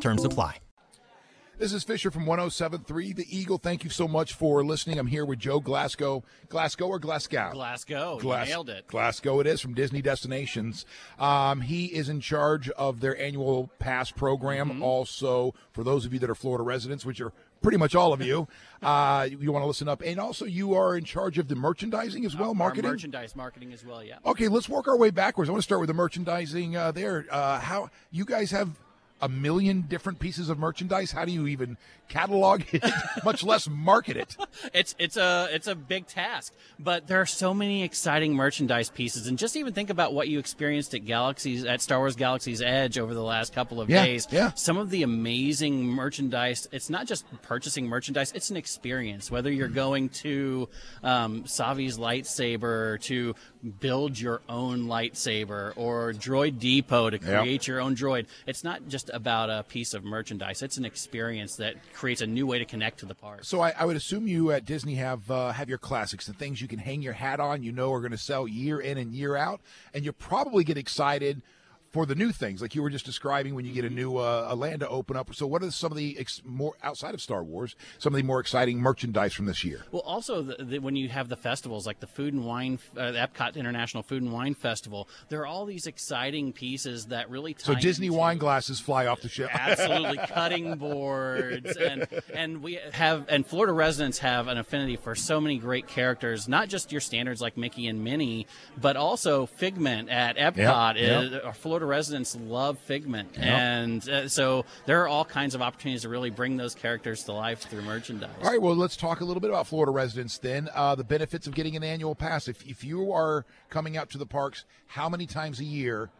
Terms 0.00 0.24
apply. 0.24 0.58
This 1.56 1.72
is 1.72 1.84
Fisher 1.84 2.10
from 2.10 2.26
107.3 2.26 3.14
The 3.14 3.24
Eagle. 3.38 3.58
Thank 3.58 3.84
you 3.84 3.90
so 3.90 4.08
much 4.08 4.34
for 4.34 4.64
listening. 4.64 4.98
I'm 4.98 5.06
here 5.06 5.24
with 5.24 5.38
Joe 5.38 5.60
Glasgow. 5.60 6.24
Glasgow 6.48 6.88
or 6.88 6.98
Glasgow? 6.98 7.50
Glasgow. 7.52 8.18
Glas- 8.18 8.48
nailed 8.48 8.68
it. 8.70 8.88
Glasgow 8.88 9.38
it 9.38 9.46
is 9.46 9.60
from 9.60 9.72
Disney 9.72 10.02
Destinations. 10.02 10.84
Um, 11.16 11.60
he 11.60 11.86
is 11.86 12.08
in 12.08 12.20
charge 12.20 12.68
of 12.70 12.98
their 13.00 13.16
annual 13.20 13.70
pass 13.78 14.10
program. 14.10 14.68
Mm-hmm. 14.68 14.82
Also, 14.82 15.54
for 15.72 15.84
those 15.84 16.04
of 16.04 16.12
you 16.12 16.18
that 16.18 16.28
are 16.28 16.34
Florida 16.34 16.64
residents, 16.64 17.06
which 17.06 17.20
are 17.20 17.32
pretty 17.62 17.78
much 17.78 17.94
all 17.94 18.12
of 18.12 18.20
you, 18.20 18.48
uh, 18.82 19.28
you 19.30 19.52
want 19.52 19.62
to 19.62 19.68
listen 19.68 19.88
up. 19.88 20.02
And 20.04 20.18
also, 20.18 20.46
you 20.46 20.74
are 20.74 20.96
in 20.98 21.04
charge 21.04 21.38
of 21.38 21.46
the 21.46 21.54
merchandising 21.54 22.24
as 22.26 22.34
well, 22.36 22.48
Our 22.48 22.54
marketing. 22.56 22.90
merchandise 22.90 23.36
marketing 23.36 23.72
as 23.72 23.86
well, 23.86 24.02
yeah. 24.02 24.16
Okay, 24.26 24.48
let's 24.48 24.68
work 24.68 24.88
our 24.88 24.96
way 24.98 25.10
backwards. 25.10 25.48
I 25.48 25.52
want 25.52 25.62
to 25.62 25.64
start 25.64 25.80
with 25.80 25.88
the 25.88 25.94
merchandising 25.94 26.76
uh, 26.76 26.90
there. 26.90 27.26
Uh, 27.30 27.60
how 27.60 27.90
you 28.10 28.24
guys 28.24 28.50
have 28.50 28.70
a 29.24 29.28
million 29.28 29.80
different 29.88 30.18
pieces 30.18 30.50
of 30.50 30.58
merchandise? 30.58 31.10
How 31.12 31.24
do 31.24 31.32
you 31.32 31.46
even 31.46 31.78
catalog 32.08 32.62
it, 32.72 32.84
much 33.24 33.42
less 33.42 33.66
market 33.68 34.16
it? 34.18 34.36
It's 34.72 34.94
it's 34.98 35.16
a 35.16 35.48
it's 35.52 35.66
a 35.66 35.74
big 35.74 36.06
task, 36.06 36.52
but 36.78 37.06
there 37.06 37.20
are 37.20 37.26
so 37.26 37.54
many 37.54 37.82
exciting 37.84 38.34
merchandise 38.34 38.88
pieces, 38.90 39.26
and 39.26 39.38
just 39.38 39.56
even 39.56 39.72
think 39.72 39.88
about 39.90 40.12
what 40.14 40.28
you 40.28 40.38
experienced 40.38 40.94
at 40.94 41.04
Galaxy's 41.04 41.64
at 41.64 41.80
Star 41.80 41.98
Wars 41.98 42.16
Galaxy's 42.16 42.60
Edge 42.62 42.98
over 42.98 43.14
the 43.14 43.22
last 43.22 43.52
couple 43.54 43.80
of 43.80 43.88
Yeah, 43.88 44.04
days. 44.04 44.26
yeah. 44.30 44.52
Some 44.54 44.76
of 44.78 44.90
the 44.90 45.02
amazing 45.02 45.84
merchandise. 45.86 46.66
It's 46.72 46.90
not 46.90 47.06
just 47.06 47.24
purchasing 47.42 47.86
merchandise; 47.86 48.32
it's 48.32 48.50
an 48.50 48.56
experience. 48.56 49.30
Whether 49.30 49.50
you're 49.52 49.68
going 49.68 50.08
to 50.24 50.68
um, 51.02 51.44
Savi's 51.44 51.96
lightsaber 51.98 53.00
to 53.02 53.34
build 53.64 54.18
your 54.18 54.42
own 54.48 54.86
lightsaber, 54.86 55.72
or 55.76 56.12
Droid 56.12 56.58
Depot 56.58 57.10
to 57.10 57.16
Yep. 57.18 57.40
create 57.42 57.66
your 57.66 57.80
own 57.80 57.96
droid, 57.96 58.26
it's 58.46 58.62
not 58.62 58.88
just 58.88 59.10
about 59.12 59.50
a 59.50 59.62
piece 59.62 59.94
of 59.94 60.04
merchandise. 60.04 60.62
It's 60.62 60.76
an 60.76 60.84
experience 60.84 61.56
that 61.56 61.74
creates 61.92 62.20
a 62.20 62.26
new 62.26 62.46
way 62.46 62.58
to 62.58 62.64
connect 62.64 63.00
to 63.00 63.06
the 63.06 63.14
park. 63.14 63.44
So 63.44 63.60
I, 63.60 63.70
I 63.78 63.84
would 63.84 63.96
assume 63.96 64.26
you 64.28 64.50
at 64.50 64.64
Disney 64.64 64.94
have 64.96 65.30
uh, 65.30 65.52
have 65.52 65.68
your 65.68 65.78
classics, 65.78 66.26
the 66.26 66.32
things 66.32 66.60
you 66.60 66.68
can 66.68 66.78
hang 66.78 67.02
your 67.02 67.14
hat 67.14 67.40
on. 67.40 67.62
You 67.62 67.72
know 67.72 67.92
are 67.92 68.00
going 68.00 68.12
to 68.12 68.18
sell 68.18 68.46
year 68.46 68.80
in 68.80 68.98
and 68.98 69.12
year 69.14 69.36
out, 69.36 69.60
and 69.92 70.04
you 70.04 70.12
probably 70.12 70.64
get 70.64 70.76
excited 70.76 71.42
for 71.94 72.04
the 72.06 72.16
new 72.16 72.32
things, 72.32 72.60
like 72.60 72.74
you 72.74 72.82
were 72.82 72.90
just 72.90 73.04
describing 73.06 73.54
when 73.54 73.64
you 73.64 73.72
get 73.72 73.84
a 73.84 73.88
new 73.88 74.16
uh, 74.16 74.48
a 74.50 74.56
land 74.56 74.80
to 74.80 74.88
open 74.88 75.16
up. 75.16 75.32
So 75.32 75.46
what 75.46 75.62
are 75.62 75.70
some 75.70 75.92
of 75.92 75.96
the 75.96 76.18
ex- 76.18 76.42
more 76.44 76.74
outside 76.82 77.14
of 77.14 77.22
Star 77.22 77.44
Wars, 77.44 77.76
some 77.98 78.12
of 78.12 78.16
the 78.16 78.24
more 78.24 78.40
exciting 78.40 78.80
merchandise 78.80 79.32
from 79.32 79.46
this 79.46 79.62
year? 79.62 79.84
Well, 79.92 80.02
also 80.02 80.42
the, 80.42 80.64
the, 80.64 80.78
when 80.80 80.96
you 80.96 81.08
have 81.10 81.28
the 81.28 81.36
festivals 81.36 81.86
like 81.86 82.00
the 82.00 82.08
Food 82.08 82.34
and 82.34 82.44
Wine, 82.44 82.80
uh, 82.96 83.12
the 83.12 83.18
Epcot 83.18 83.54
International 83.54 84.02
Food 84.02 84.24
and 84.24 84.32
Wine 84.32 84.54
Festival, 84.54 85.08
there 85.28 85.40
are 85.42 85.46
all 85.46 85.66
these 85.66 85.86
exciting 85.86 86.52
pieces 86.52 87.06
that 87.06 87.30
really 87.30 87.54
So 87.58 87.76
Disney 87.76 88.08
into- 88.08 88.18
wine 88.18 88.38
glasses 88.38 88.80
fly 88.80 89.06
off 89.06 89.20
the 89.20 89.28
ship. 89.28 89.48
absolutely 89.54 90.18
cutting 90.26 90.74
boards 90.78 91.76
and 91.76 92.08
and 92.34 92.60
we 92.60 92.80
have 92.92 93.24
and 93.28 93.46
Florida 93.46 93.72
residents 93.72 94.18
have 94.18 94.48
an 94.48 94.58
affinity 94.58 94.96
for 94.96 95.14
so 95.14 95.40
many 95.40 95.58
great 95.58 95.86
characters 95.86 96.48
not 96.48 96.68
just 96.68 96.90
your 96.90 97.00
standards 97.00 97.40
like 97.40 97.56
Mickey 97.56 97.86
and 97.86 98.02
Minnie 98.02 98.48
but 98.80 98.96
also 98.96 99.46
Figment 99.46 100.08
at 100.10 100.36
Epcot 100.36 100.96
Yep, 100.96 100.96
is 100.96 101.34
our 101.44 101.52
Florida 101.84 101.98
residents 101.98 102.34
love 102.36 102.78
Figment 102.78 103.28
and 103.38 104.08
uh, 104.08 104.26
so 104.28 104.64
there 104.86 105.02
are 105.02 105.08
all 105.08 105.24
kinds 105.24 105.54
of 105.54 105.60
opportunities 105.60 106.02
to 106.02 106.08
really 106.08 106.30
bring 106.30 106.56
those 106.56 106.74
characters 106.74 107.24
to 107.24 107.32
life 107.32 107.60
through 107.60 107.82
merchandise 107.82 108.30
All 108.42 108.50
right, 108.50 108.60
well, 108.60 108.74
let's 108.74 108.96
talk 108.96 109.20
a 109.20 109.24
little 109.24 109.40
bit 109.40 109.50
about 109.50 109.66
Florida 109.66 109.92
residents 109.92 110.38
then. 110.38 110.70
Uh, 110.74 110.94
the 110.94 111.04
benefits 111.04 111.46
of 111.46 111.54
getting 111.54 111.76
an 111.76 111.84
annual 111.84 112.14
pass. 112.14 112.48
If, 112.48 112.66
if 112.66 112.84
you 112.84 113.12
are 113.12 113.44
coming 113.68 113.96
out 113.96 114.08
to 114.10 114.18
the 114.18 114.26
parks, 114.26 114.64
how 114.86 115.08
many 115.10 115.26
times 115.26 115.60
a 115.60 115.64
year, 115.64 116.10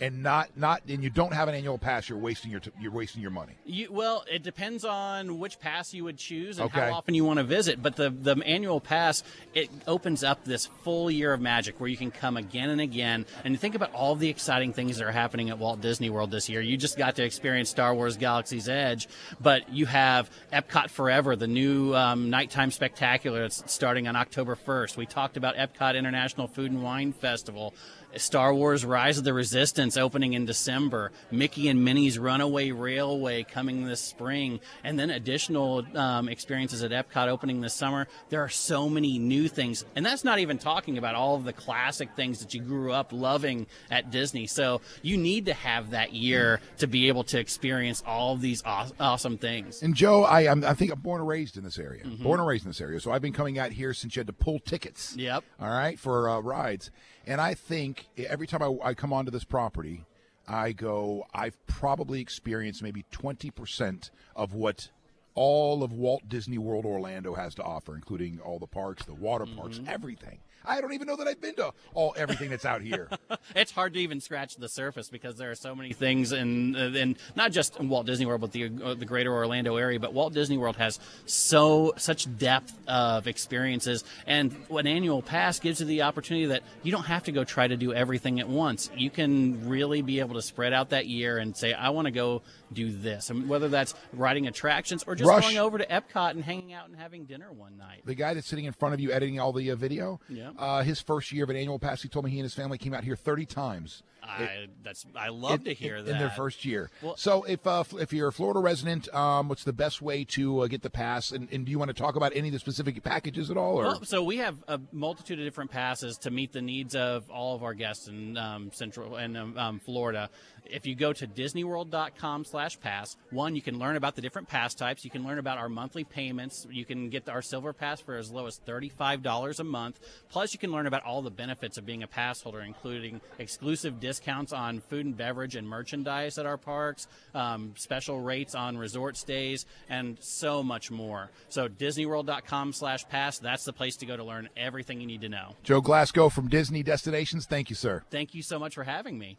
and 0.00 0.22
not 0.22 0.48
not 0.56 0.82
and 0.88 1.02
you 1.02 1.10
don't 1.10 1.32
have 1.32 1.48
an 1.48 1.54
annual 1.54 1.78
pass, 1.78 2.08
you're 2.08 2.18
wasting 2.18 2.50
your 2.50 2.60
t- 2.60 2.70
you're 2.80 2.92
wasting 2.92 3.22
your 3.22 3.30
money. 3.30 3.52
You, 3.64 3.92
well, 3.92 4.24
it 4.30 4.42
depends 4.42 4.84
on 4.84 5.38
which 5.38 5.60
pass 5.60 5.94
you 5.94 6.04
would 6.04 6.18
choose 6.18 6.58
and 6.58 6.66
Okay. 6.70 6.80
how 6.80 6.94
often 6.94 7.14
you 7.14 7.24
want 7.24 7.38
to 7.38 7.44
visit. 7.44 7.82
But 7.82 7.96
the 7.96 8.10
the 8.10 8.36
annual 8.44 8.80
pass 8.80 9.22
it 9.54 9.70
opens 9.86 10.24
up 10.24 10.44
this 10.44 10.66
full 10.82 11.10
year 11.10 11.32
of 11.32 11.40
magic 11.40 11.78
where 11.80 11.88
you 11.88 11.96
can 11.96 12.10
come 12.10 12.36
again 12.36 12.70
and 12.70 12.80
again. 12.80 13.26
And 13.44 13.58
think 13.58 13.74
about 13.74 13.92
all 13.94 14.16
the 14.16 14.28
exciting 14.28 14.72
things 14.72 14.98
that 14.98 15.06
are 15.06 15.12
happening 15.12 15.50
at 15.50 15.58
Walt 15.58 15.80
Disney 15.80 16.10
World 16.10 16.30
this 16.30 16.48
year. 16.48 16.60
You 16.60 16.76
just 16.76 16.96
got 16.98 17.16
to 17.16 17.24
experience 17.24 17.70
Star 17.70 17.94
Wars 17.94 18.16
Galaxy's 18.16 18.68
Edge, 18.68 19.08
but 19.40 19.68
you 19.72 19.86
have 19.86 20.30
Epcot 20.52 20.90
Forever, 20.90 21.36
the 21.36 21.46
new 21.46 21.94
um, 21.94 22.30
nighttime 22.30 22.70
spectacular 22.70 23.42
that's 23.42 23.70
starting 23.72 24.08
on 24.08 24.16
October 24.16 24.56
1st. 24.56 24.96
We 24.96 25.06
talked 25.06 25.36
about 25.36 25.56
Epcot 25.56 25.96
International 25.96 26.46
Food 26.48 26.70
and 26.72 26.82
Wine 26.82 27.12
Festival. 27.12 27.74
Star 28.16 28.54
Wars 28.54 28.84
Rise 28.84 29.18
of 29.18 29.24
the 29.24 29.32
Resistance 29.32 29.96
opening 29.96 30.34
in 30.34 30.44
December, 30.44 31.12
Mickey 31.30 31.68
and 31.68 31.84
Minnie's 31.84 32.18
Runaway 32.18 32.70
Railway 32.70 33.42
coming 33.42 33.84
this 33.84 34.00
spring, 34.00 34.60
and 34.84 34.98
then 34.98 35.10
additional 35.10 35.84
um, 35.96 36.28
experiences 36.28 36.82
at 36.82 36.90
Epcot 36.90 37.28
opening 37.28 37.60
this 37.60 37.74
summer. 37.74 38.08
There 38.28 38.42
are 38.42 38.48
so 38.48 38.88
many 38.88 39.18
new 39.18 39.48
things, 39.48 39.84
and 39.96 40.04
that's 40.04 40.24
not 40.24 40.38
even 40.38 40.58
talking 40.58 40.98
about 40.98 41.14
all 41.14 41.36
of 41.36 41.44
the 41.44 41.52
classic 41.52 42.10
things 42.16 42.40
that 42.40 42.54
you 42.54 42.60
grew 42.60 42.92
up 42.92 43.12
loving 43.12 43.66
at 43.90 44.10
Disney. 44.10 44.46
So 44.46 44.80
you 45.02 45.16
need 45.16 45.46
to 45.46 45.54
have 45.54 45.90
that 45.90 46.12
year 46.12 46.60
to 46.78 46.86
be 46.86 47.08
able 47.08 47.24
to 47.24 47.38
experience 47.38 48.02
all 48.06 48.34
of 48.34 48.40
these 48.40 48.62
aw- 48.64 48.90
awesome 49.00 49.38
things. 49.38 49.82
And 49.82 49.94
Joe, 49.94 50.24
I 50.24 50.48
I'm, 50.48 50.64
I 50.64 50.74
think 50.74 50.92
I'm 50.92 51.00
born 51.00 51.20
and 51.20 51.28
raised 51.28 51.56
in 51.56 51.64
this 51.64 51.78
area. 51.78 52.04
Mm-hmm. 52.04 52.22
Born 52.22 52.40
and 52.40 52.48
raised 52.48 52.64
in 52.64 52.70
this 52.70 52.80
area, 52.80 53.00
so 53.00 53.12
I've 53.12 53.22
been 53.22 53.32
coming 53.32 53.58
out 53.58 53.72
here 53.72 53.94
since 53.94 54.16
you 54.16 54.20
had 54.20 54.26
to 54.26 54.32
pull 54.32 54.58
tickets. 54.58 55.16
Yep. 55.16 55.44
All 55.60 55.70
right, 55.70 55.98
for 55.98 56.28
uh, 56.28 56.40
rides, 56.40 56.90
and 57.26 57.40
I 57.40 57.54
think 57.54 58.01
every 58.16 58.46
time 58.46 58.62
I, 58.62 58.76
I 58.82 58.94
come 58.94 59.12
onto 59.12 59.30
this 59.30 59.44
property, 59.44 60.04
I 60.46 60.72
go. 60.72 61.24
I've 61.32 61.56
probably 61.66 62.20
experienced 62.20 62.82
maybe 62.82 63.04
twenty 63.10 63.50
percent 63.50 64.10
of 64.34 64.54
what 64.54 64.90
all 65.34 65.82
of 65.82 65.92
Walt 65.92 66.28
Disney 66.28 66.58
World 66.58 66.84
Orlando 66.84 67.34
has 67.34 67.54
to 67.56 67.62
offer, 67.62 67.94
including 67.94 68.40
all 68.40 68.58
the 68.58 68.66
parks, 68.66 69.04
the 69.04 69.14
water 69.14 69.46
parks, 69.46 69.78
Mm-hmm. 69.78 69.88
everything. 69.88 70.38
I 70.64 70.80
don't 70.80 70.92
even 70.92 71.08
know 71.08 71.16
that 71.16 71.26
I've 71.26 71.40
been 71.40 71.56
to 71.56 71.72
all 71.92 72.14
everything 72.16 72.48
that's 72.50 72.64
out 72.64 72.82
here. 72.82 73.08
it's 73.56 73.72
hard 73.72 73.94
to 73.94 74.00
even 74.00 74.20
scratch 74.20 74.54
the 74.54 74.68
surface 74.68 75.08
because 75.10 75.36
there 75.36 75.50
are 75.50 75.56
so 75.56 75.74
many 75.74 75.92
things 75.92 76.30
and 76.30 76.76
in 76.76 77.16
not 77.34 77.50
just 77.50 77.80
in 77.80 77.88
Walt 77.88 78.06
Disney 78.06 78.26
World, 78.26 78.42
but 78.42 78.52
the 78.52 78.70
uh, 78.80 78.94
the 78.94 79.04
greater 79.04 79.32
Orlando 79.34 79.74
area. 79.74 79.98
But 79.98 80.12
Walt 80.12 80.32
Disney 80.34 80.58
World 80.58 80.76
has 80.76 81.00
so 81.26 81.92
such 81.96 82.28
depth 82.38 82.72
of 82.86 83.26
experiences, 83.26 84.04
and 84.24 84.54
an 84.70 84.86
annual 84.86 85.20
pass 85.20 85.58
gives 85.58 85.80
you 85.80 85.86
the 85.86 86.02
opportunity 86.02 86.46
that 86.46 86.62
you 86.84 86.92
don't 86.92 87.06
have 87.06 87.24
to 87.24 87.32
go 87.32 87.42
try 87.42 87.66
to 87.66 87.76
do 87.76 87.92
everything 87.92 88.38
at 88.38 88.48
once. 88.48 88.88
You 88.96 89.10
can 89.10 89.68
really 89.68 90.00
be 90.02 90.20
able 90.20 90.34
to 90.36 90.42
spread 90.42 90.72
out 90.72 90.90
that 90.90 91.06
year 91.06 91.38
and 91.38 91.56
say, 91.56 91.72
I 91.72 91.88
want 91.88 92.04
to 92.06 92.12
go 92.12 92.42
do 92.72 92.92
this, 92.92 93.30
and 93.30 93.48
whether 93.48 93.68
that's 93.68 93.94
riding 94.12 94.46
attractions 94.46 95.02
or 95.08 95.16
just 95.22 95.28
Rush. 95.30 95.44
going 95.44 95.58
over 95.58 95.78
to 95.78 95.86
Epcot 95.86 96.30
and 96.32 96.42
hanging 96.44 96.72
out 96.72 96.88
and 96.88 96.96
having 96.96 97.24
dinner 97.24 97.50
one 97.52 97.76
night. 97.78 98.02
the 98.04 98.14
guy 98.14 98.34
that's 98.34 98.46
sitting 98.46 98.64
in 98.64 98.72
front 98.72 98.94
of 98.94 99.00
you 99.00 99.12
editing 99.12 99.40
all 99.40 99.52
the 99.52 99.70
uh, 99.70 99.76
video, 99.76 100.20
Yeah. 100.28 100.50
uh, 100.58 100.82
his 100.82 101.00
first 101.00 101.32
year 101.32 101.44
of 101.44 101.50
an 101.50 101.56
annual 101.56 101.78
pass, 101.78 102.02
he 102.02 102.08
told 102.08 102.24
me 102.24 102.30
he 102.30 102.38
and 102.38 102.44
his 102.44 102.54
family 102.54 102.78
came 102.78 102.94
out 102.94 103.04
here 103.04 103.16
30 103.16 103.46
times. 103.46 104.02
I 104.22 104.66
that's 104.82 105.04
I 105.16 105.28
love 105.30 105.64
to 105.64 105.74
hear 105.74 106.00
that 106.00 106.10
in 106.10 106.18
their 106.18 106.30
first 106.30 106.64
year. 106.64 106.90
Well- 107.02 107.16
so 107.16 107.42
if 107.42 107.66
uh, 107.66 107.84
if 107.98 108.12
you're 108.12 108.28
a 108.28 108.32
Florida 108.32 108.60
resident, 108.60 109.12
um, 109.14 109.48
what's 109.48 109.64
the 109.64 109.72
best 109.72 110.00
way 110.00 110.24
to 110.24 110.60
uh, 110.60 110.66
get 110.68 110.82
the 110.82 110.90
pass? 110.90 111.32
And, 111.32 111.48
and 111.52 111.64
do 111.64 111.72
you 111.72 111.78
want 111.78 111.88
to 111.88 111.94
talk 111.94 112.16
about 112.16 112.32
any 112.34 112.48
of 112.48 112.52
the 112.52 112.58
specific 112.60 113.02
packages 113.02 113.50
at 113.50 113.56
all? 113.56 113.76
Or 113.76 113.84
Well, 113.84 114.04
so 114.04 114.22
we 114.22 114.36
have 114.38 114.56
a 114.68 114.80
multitude 114.92 115.38
of 115.38 115.44
different 115.44 115.70
passes 115.70 116.16
to 116.18 116.30
meet 116.30 116.52
the 116.52 116.62
needs 116.62 116.94
of 116.94 117.28
all 117.30 117.56
of 117.56 117.62
our 117.62 117.74
guests 117.74 118.08
in 118.08 118.36
um, 118.36 118.70
Central 118.72 119.16
and 119.16 119.36
um, 119.36 119.58
um, 119.58 119.80
Florida. 119.80 120.30
If 120.64 120.86
you 120.86 120.94
go 120.94 121.12
to 121.12 121.26
DisneyWorld.com/pass, 121.26 123.16
one 123.30 123.56
you 123.56 123.62
can 123.62 123.78
learn 123.78 123.96
about 123.96 124.14
the 124.14 124.22
different 124.22 124.48
pass 124.48 124.74
types. 124.74 125.04
You 125.04 125.10
can 125.10 125.24
learn 125.24 125.38
about 125.38 125.58
our 125.58 125.68
monthly 125.68 126.04
payments. 126.04 126.66
You 126.70 126.84
can 126.84 127.10
get 127.10 127.28
our 127.28 127.42
Silver 127.42 127.72
Pass 127.72 128.00
for 128.00 128.16
as 128.16 128.30
low 128.30 128.46
as 128.46 128.58
thirty-five 128.58 129.22
dollars 129.22 129.58
a 129.60 129.64
month. 129.64 129.98
Plus, 130.30 130.52
you 130.52 130.58
can 130.58 130.70
learn 130.70 130.86
about 130.86 131.04
all 131.04 131.22
the 131.22 131.30
benefits 131.30 131.78
of 131.78 131.86
being 131.86 132.02
a 132.02 132.06
pass 132.06 132.40
holder, 132.42 132.60
including 132.60 133.20
exclusive 133.38 133.98
discounts 134.12 134.52
on 134.52 134.80
food 134.80 135.06
and 135.06 135.16
beverage 135.16 135.56
and 135.56 135.66
merchandise 135.66 136.36
at 136.36 136.44
our 136.44 136.58
parks, 136.58 137.06
um, 137.34 137.72
special 137.78 138.20
rates 138.20 138.54
on 138.54 138.76
resort 138.76 139.16
stays, 139.16 139.64
and 139.88 140.18
so 140.20 140.62
much 140.62 140.90
more. 140.90 141.30
So 141.48 141.66
DisneyWorld.com/pass. 141.66 143.38
That's 143.38 143.64
the 143.64 143.72
place 143.72 143.96
to 143.96 144.06
go 144.06 144.16
to 144.16 144.24
learn 144.24 144.50
everything 144.54 145.00
you 145.00 145.06
need 145.06 145.22
to 145.22 145.30
know. 145.30 145.56
Joe 145.62 145.80
Glasgow 145.80 146.28
from 146.28 146.48
Disney 146.48 146.82
Destinations, 146.82 147.46
thank 147.46 147.70
you, 147.70 147.76
sir. 147.76 148.02
Thank 148.10 148.34
you 148.34 148.42
so 148.42 148.58
much 148.58 148.74
for 148.74 148.84
having 148.84 149.18
me. 149.18 149.38